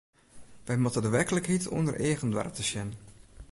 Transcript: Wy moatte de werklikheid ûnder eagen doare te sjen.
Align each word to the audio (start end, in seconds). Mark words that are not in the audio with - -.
Wy 0.67 0.73
moatte 0.79 1.01
de 1.03 1.11
werklikheid 1.17 1.69
ûnder 1.77 1.97
eagen 2.07 2.31
doare 2.33 2.51
te 2.57 2.63
sjen. 2.69 2.89